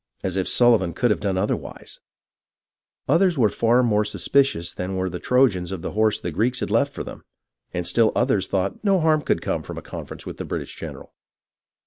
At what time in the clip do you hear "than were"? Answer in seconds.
4.73-5.11